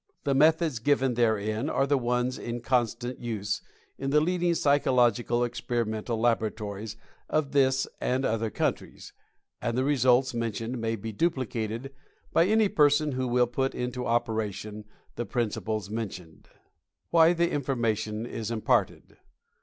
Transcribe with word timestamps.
The 0.23 0.33
methods 0.33 0.79
given 0.79 1.13
therein 1.13 1.69
are 1.69 1.85
the 1.85 1.95
ones 1.95 2.39
in 2.39 2.61
constant 2.61 3.19
use 3.19 3.61
in 3.99 4.09
the 4.09 4.19
leading 4.19 4.55
psychological 4.55 5.43
experimental 5.43 6.17
labo 6.17 6.49
ratories 6.49 6.95
of 7.29 7.51
this 7.51 7.85
and 7.99 8.25
other 8.25 8.49
countries, 8.49 9.13
and 9.61 9.77
the 9.77 9.83
results 9.83 10.33
mentioned 10.33 10.81
may 10.81 10.95
be 10.95 11.11
duplicated 11.11 11.93
by 12.33 12.47
any 12.47 12.67
person 12.67 13.11
who 13.11 13.27
will 13.27 13.45
put 13.45 13.75
into 13.75 14.07
operation 14.07 14.85
the 15.17 15.25
principles 15.27 15.91
mentioned. 15.91 16.49
WHY 17.11 17.33
THE 17.33 17.51
INFORMATION 17.51 18.25
IS 18.25 18.49
IMPARTED. 18.49 19.17